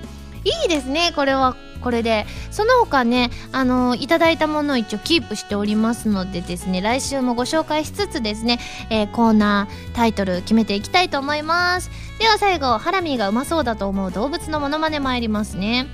[0.45, 2.27] いいですねこれはこれで。
[2.51, 8.59] その他ねあのいただいたものを一応キープしておりますのでですね来週もご紹介しつつですね、
[8.91, 11.91] えー、コーナータイトル決めていきたいと思います。
[12.19, 15.87] では最後ハラミーがうまそうだと思う動物のモノマネ参りますね。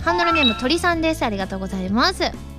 [0.00, 1.24] ハンドルネーム鳥さんです。
[1.24, 2.55] ありがとうございます。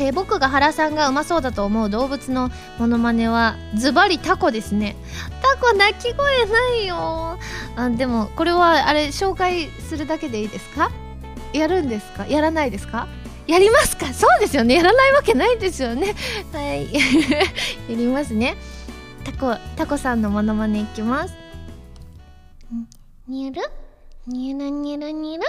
[0.00, 4.96] えー、僕が原さんがうまそうだと思う動物のモノマネはズバリタコですね。
[5.42, 7.38] タコ鳴き声ないよ。
[7.76, 10.90] あでもこれはあれ紹介するだけでいいですか？
[11.52, 12.26] やるんですか？
[12.26, 13.08] やらないですか？
[13.46, 14.06] やりますか？
[14.14, 14.74] そうですよね。
[14.76, 16.14] やらないわけないですよね。
[16.52, 16.88] はい。
[16.94, 17.00] や
[17.90, 18.56] りますね。
[19.24, 21.34] タコタコさんのモノマネいきます。
[23.28, 23.60] にゅる？
[24.26, 25.44] にゅるにゅるにゅる？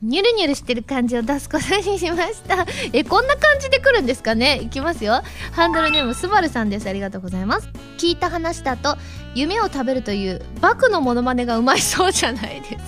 [0.00, 2.64] ニュルニュルしてる感じを出すことにしました。
[2.92, 4.60] えこんな感じで来るんですかね？
[4.62, 5.22] いきますよ。
[5.52, 6.88] ハンドルネームスバルさんです。
[6.88, 7.68] ありがとうございます。
[7.96, 8.96] 聞いた話だと
[9.34, 12.80] 夢を食べるというバクのモノマネがうまいそうじゃないですか。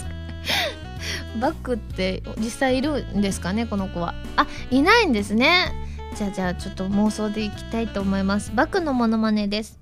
[1.41, 4.15] バクって実際いるんですかねこの子は。
[4.37, 5.73] あいないんですね。
[6.15, 8.53] じゃあじゃあちょっと妄想でいきたいと思います。
[8.55, 9.81] バクのモノマネです。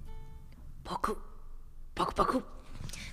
[0.85, 1.19] バク。
[1.95, 2.58] バクバク。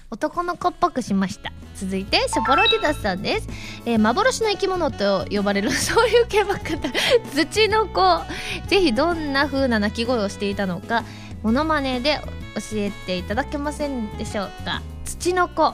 [0.09, 1.51] 男の子っぽくしました。
[1.75, 3.49] 続いてショポロディダスさんです、
[3.85, 6.89] えー、幻の生き物と呼ばれる そういう系ばっかだ
[7.33, 8.21] 土の子。
[8.67, 11.03] ぜひどんな風な鳴き声をしていたのか
[11.43, 12.21] モノマネで
[12.55, 14.81] 教えていただけませんでしょうか。
[15.03, 15.73] 土の子。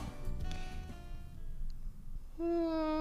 [2.39, 2.91] うん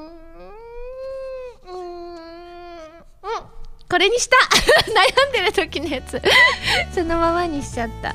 [3.90, 4.36] これにした。
[4.86, 6.22] 悩んでる時のやつ。
[6.94, 8.14] そのままにしちゃった。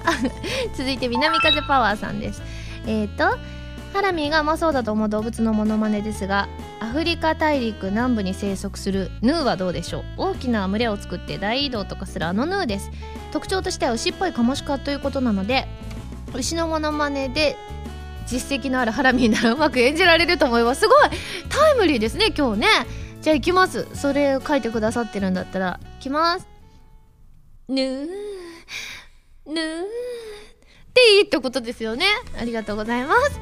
[0.78, 2.42] 続いて南風パワーさんです。
[2.86, 3.38] えっ、ー、と
[3.94, 6.50] ハラミーがうまそうだと思う動物のモノマネですが
[6.82, 10.04] アフリカ大陸南部に生息するヌーはどうでしょう？
[10.18, 12.92] 大きな群れを作って大移動とかするあのヌーです。
[13.32, 15.68] 特徴としては牛っぽいカモシカということなので
[16.34, 17.56] 牛のモノマネで
[18.28, 21.10] 実績のあるハラミーならうまく演じられると思いますすごい！
[21.50, 22.68] タイムリーですね今日ね。
[23.22, 23.88] じゃあ行きます。
[23.94, 25.80] それを書いてくださってるんだったら。
[26.00, 26.48] いきます。
[27.68, 28.08] ぬー。
[29.48, 29.84] ぬー。
[30.96, 32.06] っていいってことですよね。
[32.40, 33.42] ありがとうございます。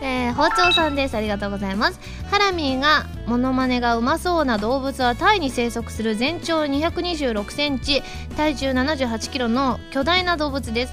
[0.00, 1.16] えー、包丁さんです。
[1.16, 1.98] ありがとうございます。
[2.30, 8.02] ハラミーがモノマネがうまそうな動物はタイに生息する全長226センチ
[8.36, 10.92] 体重78キロの巨大な動物です。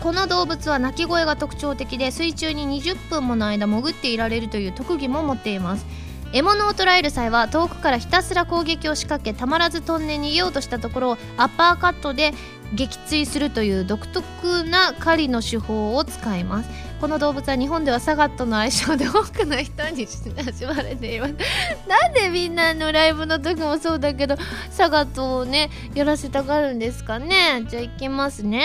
[0.00, 5.84] この動物は鳴き声が特徴的で水中に20分もの間潜っていられるという特技も持っています。
[6.32, 12.32] 獲物を捕らえる際は遠くからひたすら攻撃を仕掛けたまらずトンネ逃げようとしたところアッパーカットで
[12.74, 16.70] 撃墜するという独特な狩りの手法を使います。
[17.00, 21.34] この動物は日本ではサガットの愛称で多くの人に親しまれています。
[21.88, 24.36] なんでみんなのライブの時もそうだけど
[24.70, 27.64] サガットをねやらせたがるんですかね。
[27.68, 28.64] じゃあいきますね。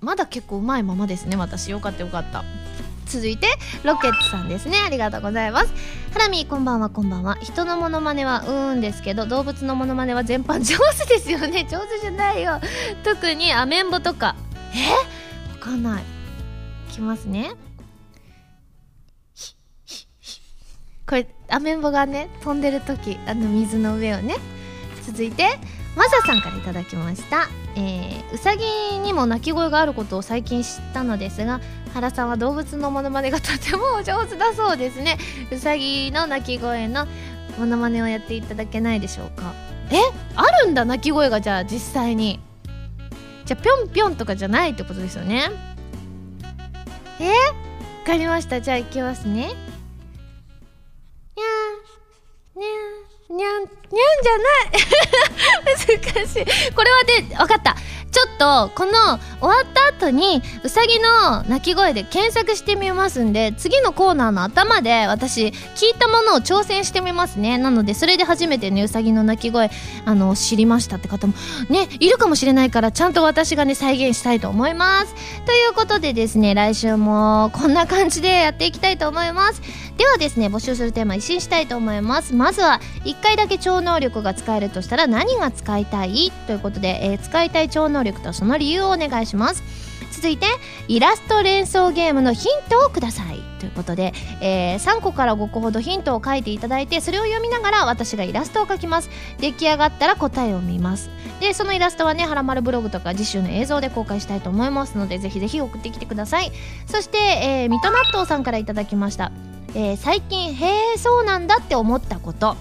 [0.00, 1.70] まだ結構うまいままですね私。
[1.70, 2.42] よかったよかった
[3.12, 3.46] 続いて
[3.84, 4.78] ロケッツさんですね。
[4.86, 5.74] ありがとうございます。
[6.14, 6.88] ハラミこんばんは。
[6.88, 7.36] こんばんは。
[7.42, 11.66] 人のモノマネはうーんですけど動物のモノマネは全般上手ですよね。
[11.70, 12.58] 上手じゃないよ。
[13.04, 14.34] 特にアメンボとか。
[14.74, 14.90] え？
[15.52, 16.02] わかんない。
[16.88, 17.50] いきますね。
[21.06, 24.36] これアメンボがね飛んでる時あの水の上をね。
[25.04, 25.58] 続いて
[25.96, 31.60] マサさんからいただきました、えー、うさぎにも鳴き声があることを最近知ったのですが
[31.94, 35.18] 原さんは動物のモノマネがとても上手だそうですね。
[35.50, 37.06] うさぎの鳴き声の
[37.58, 39.52] モノマネをやっていただけないでしょうか。
[39.90, 39.96] え？
[40.36, 42.40] あるんだ鳴き声がじゃあ実際に。
[43.44, 45.50] じゃあぴょんぴょんとかじゃないってことですよね。
[47.20, 47.28] え？
[47.28, 47.34] わ
[48.06, 48.60] かりました。
[48.60, 49.50] じゃあいきますね。
[53.32, 53.68] にゃんにゃん
[54.22, 56.02] じゃない。
[56.14, 56.72] 難しい。
[56.74, 57.76] これはで分かった。
[58.10, 58.92] ちょっとこの
[59.40, 65.54] 終わった後にうさぎの鳴き声で検索してみますんで次のコーナーの頭で私聞い
[65.98, 67.56] たものを挑戦してみますね。
[67.56, 69.70] なのでそれで初めてねうさぎの鳴き声
[70.04, 71.32] あの知りましたって方も
[71.70, 75.14] ねいるかもしれないからちゃんと私がね再現したいと思います。
[75.46, 79.62] ということでですね来週もこんな感じでやっていきたいと思います。
[79.98, 82.34] ではですね募集するテーマ一新したいと思います。
[82.34, 86.32] まずは1回だけ超能力が使えるとしたら何が使いたい？
[86.46, 89.62] ということで、えー使いたい超能力とその理由をお願いします。
[90.10, 90.46] 続いて
[90.88, 93.40] イラスト連想ゲームのヒントをください。
[93.60, 99.10] ということで、えー3個から5個ほどヒントを書いていただいてそれを読みながら私がイラストを描きます。
[99.38, 101.10] 出来上がったら答えを見ます。
[101.40, 106.52] でそのイラストはね「はらまるブログ」とか次週の映像で公開したいと思いますのでぜひぜひ送ってきてください。
[106.86, 109.32] そして、えー、水戸納豆さんからいただきました、
[109.74, 112.56] えー最近へえそうなんだって思ったこと。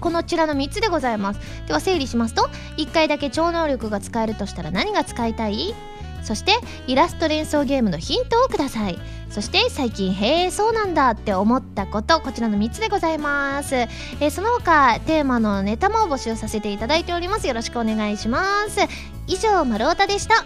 [0.00, 1.40] このちらの3つでございます。
[1.66, 5.74] では整理しますと1回だけ超能力が使えるとしたら何が使いたい？
[6.22, 6.52] そして
[6.86, 8.98] イラスト連想ゲームのヒントをください。
[9.30, 12.20] そして最近へえそうなんだって思ったこと。
[12.20, 17.46] こちらの3つでございます、えーその他テーマのネタも募集させていただいております。
[17.46, 18.80] よろしくお願いします。
[19.26, 20.44] 以上丸太でした。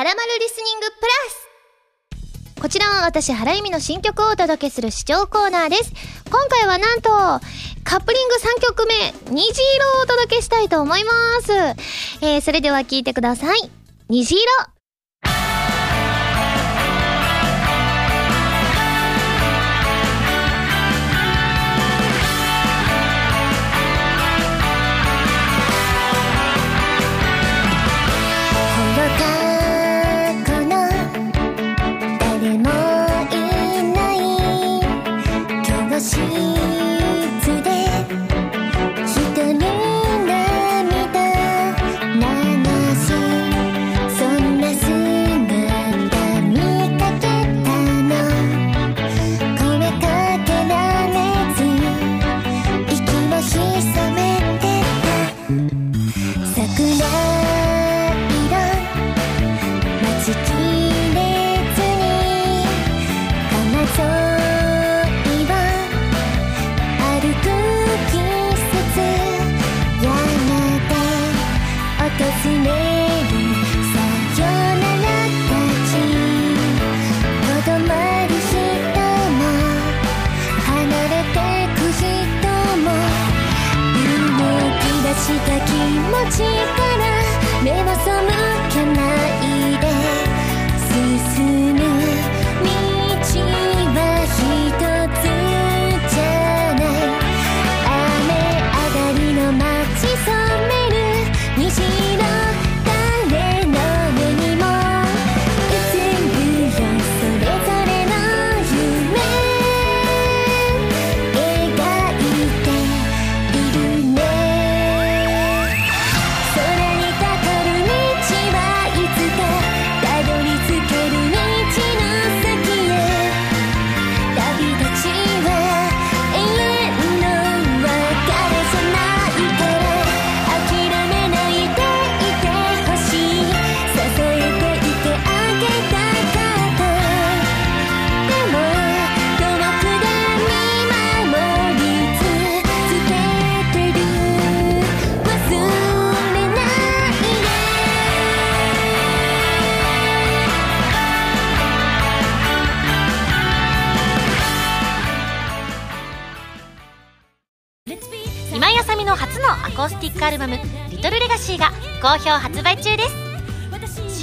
[0.00, 5.92] はらまるリスニングプラスこちらは私、原由美の新曲をお届けする視聴コーナーです。
[6.30, 7.10] 今回はなんと、
[7.84, 8.94] カップリング3曲目、
[9.30, 11.10] 虹色をお届けしたいと思いま
[11.42, 11.52] す。
[12.24, 13.70] えー、それでは聴いてください。
[14.08, 14.79] 虹色。
[56.76, 57.29] くな
[86.30, 86.69] 街。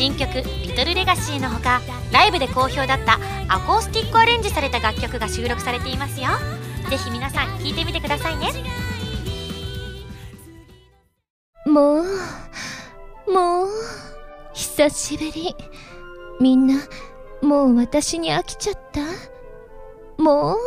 [0.08, 1.82] 新曲「リトルレガシーのほか
[2.14, 6.28] ライブで好評だったアコースティックアレンジされた楽曲が収録されていますよ
[6.90, 8.54] ぜひ皆さん聴いてみてくださいね
[11.66, 12.04] もう、
[13.30, 13.68] もう、
[14.54, 15.54] 久しぶり。
[16.40, 16.76] みんな、
[17.42, 19.02] もう私に飽きちゃった？
[20.24, 20.58] もう、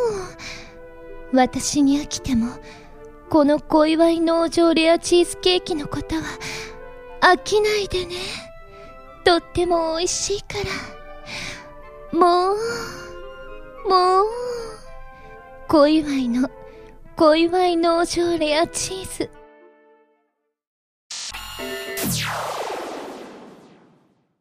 [1.33, 2.53] 私に飽きても、
[3.31, 6.21] この小祝農場レアチーズケーキのことは、
[7.21, 8.50] 飽きないでね。
[9.23, 12.17] とっても美味しいから。
[12.17, 12.55] もう、
[13.89, 14.25] もう、
[15.67, 16.49] 小祝いの、
[17.15, 19.29] 小祝い農場レアチーズ。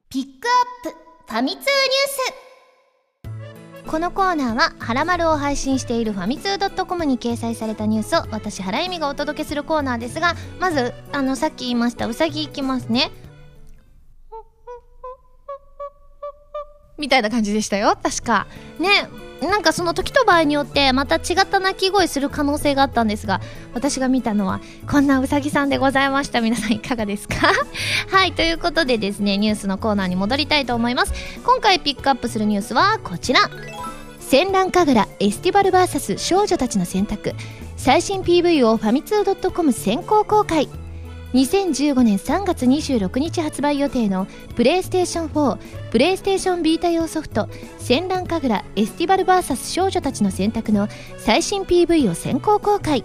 [0.09, 0.49] ピック
[0.85, 0.99] アップ
[1.33, 1.65] ファミ通ニュー
[3.85, 13.13] スこのコーナーは「はらまる」を配信しているファミツー .com に掲載されたニュースを私原由美がお届けするコーナーですがまずあのさっき言いましたうさぎいきますね
[17.01, 17.99] みたいな感じでしたよ。
[18.03, 18.47] 確か。
[18.79, 19.09] ね。
[19.43, 23.41] なんかその時と場合によってまた違った鳴き声する可能性があったんですが
[23.73, 26.43] 私が見たのはこんなうさぎさんでございました。
[26.43, 27.37] 皆さんいかがですか？
[28.15, 28.33] はい。
[28.35, 31.15] ということでですねニュースのコーナーに戻りたいと思います。
[31.43, 33.41] 今回ピックアップするニュースはこちら。
[34.19, 37.33] 戦乱神楽エスティバル VS 少女たちの選択。
[37.79, 40.69] 最新 PV をファミツー .com 先行公開。
[41.33, 44.27] 2015年3月26日発売予定の
[44.57, 45.59] プレイステーション4
[45.91, 53.05] プレイステーションビータ用ソフト「戦乱神楽エスティバル VS 少女たちの選択」の最新 PV を先行公開。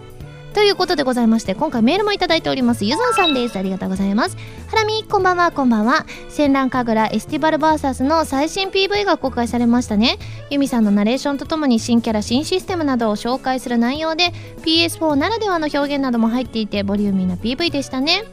[0.56, 2.86] ということでございまして今回メールもいただいております。
[2.86, 3.60] ゆずんさんです。
[3.60, 4.38] ありがとうございます。
[4.68, 5.52] ハラミこんばんは。
[5.52, 6.06] こんばんは。
[6.30, 10.18] 戦乱神楽エスティバル VS の最新 PV が公開されましたね。
[10.50, 14.32] ユミさんのナレーションとともに新キャラ新システムなどを紹介する内容で
[14.64, 18.24] PS4 ならではの表現なども入っていてボリューミーな PV でしたね。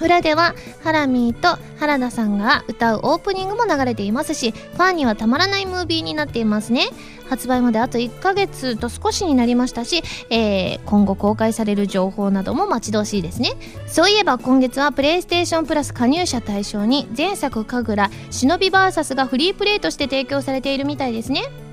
[0.00, 6.88] 裏ではハラミーと原田さんが歌うオープニングも流れていますしファンにはたまらないムービーになっていますね。
[7.28, 13.52] 発売まであと1ヶ月と少しになりましたし、えー今後公開される情報なども待ち遠しいですね。
[13.86, 21.63] そういえば今月はプレイステーションプラス加入者対象に前作神楽忍び VS がフリープレイとして提供されているみたいですね。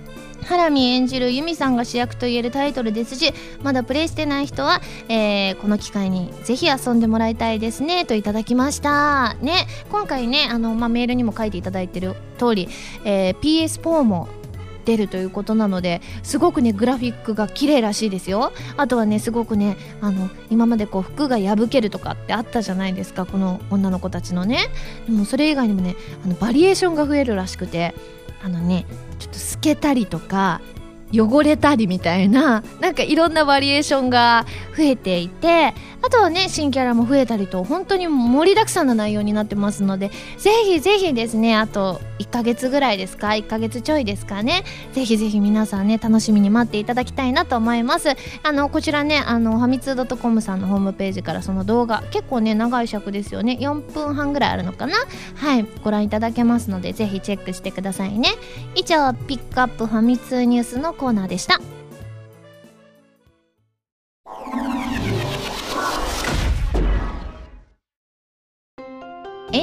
[0.45, 3.33] ハラミ演じるユミさんが主役と言えるタイトルですし
[3.63, 9.35] まだプレイしてない人は、えーこの機会にぜひ遊んでもらいたいですねといただきました。
[9.35, 12.69] ね今回ねあの、まあ、メールにも書いていただいてる通り、
[13.05, 14.27] えー PS4 も
[14.85, 18.51] 出るということなのですごくねグラフィックが綺麗らしいですよ。
[18.77, 24.69] あとはねすごくねあの今までこう服が破けるとかってあったじゃないですかこの女の子たちのね。
[25.05, 27.93] でもそれ以外にもねあのバリエーションが増えるらしくて
[28.43, 28.85] あのね
[29.21, 30.61] ちょっと透けたりとか
[31.13, 34.45] 汚れたりみたいななんかいろんなバリエーションが
[34.75, 35.73] 増えていて
[36.03, 48.09] あとはね新キャラも増えたりと本当に盛りだくさんな内容になってますのでぜひぜひですねあと1ヶ月ぐらいですか1ヶ月ちょいですかねぜひぜひ皆さんね楽しみに待っていただきたいなと思います。
[48.43, 53.57] あのこちらねあのファミツー .com さんのホームページからその動画結構ね長い尺ですよね。
[53.59, 54.95] 4分半ぐらいあるのかな？
[55.35, 58.29] はいご覧いただけますのでぜひチェックしてくださいね。
[58.75, 61.59] 以上ピックアップファミ通ニュースのコーナーでした。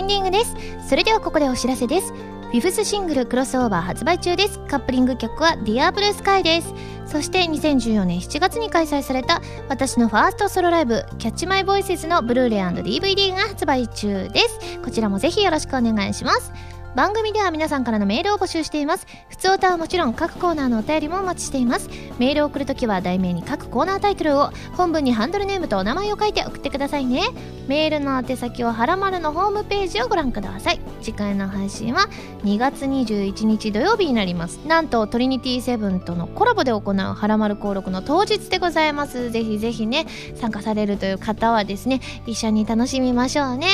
[0.08, 0.56] ンディングです。
[0.88, 2.14] それではここでお知らせです。
[2.14, 4.58] フィフスシングルクロスオーバー発売中です。
[4.60, 6.72] カップリング曲は Dear Blue Sky です。
[7.04, 14.78] そして2014年7月に開催された私のファーストソロライブ Catch My Voices のブルーレイ &DVD が発売中です。
[14.82, 16.50] こちらもぜひよろしくお願いします。
[16.98, 19.06] 番組では皆さんからのメールを募集しています。
[19.28, 21.88] 普通歌はもちろん各コーナーのお便りもお待ちしています。
[22.18, 27.22] メールを送るときは題名に各コーナータイトルを本文にハンドルネームとお名前を書いて送ってくださいね。
[27.68, 30.80] メールの宛先ははらまるのホームページをご覧ください。
[31.00, 32.08] 次回の配信は
[32.42, 34.56] 2月21日土曜日になります。
[34.66, 39.30] なんとトリニティセブンとのコラボで行うはらまる登録の当日でございます。
[39.30, 43.68] ぜひぜひね参加されるという方はですね一緒に楽しみましょうね。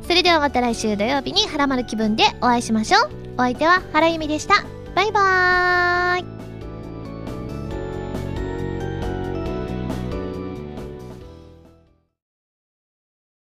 [0.00, 2.69] それではまた来週土曜日にはらまる気分でお会いしましょう。
[2.70, 3.10] しましょう。
[3.34, 4.64] お相手は原由美でした。
[4.94, 6.49] バイバーイ。